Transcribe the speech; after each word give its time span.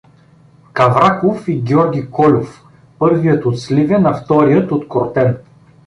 Кавраков 0.73 1.47
и 1.47 1.61
Георги 1.61 2.09
Кольов, 2.11 2.63
първият 2.99 3.45
от 3.45 3.59
Сливен, 3.59 4.05
а 4.05 4.13
вторият 4.13 4.71
от 4.71 4.87
Кортен. 4.87 5.37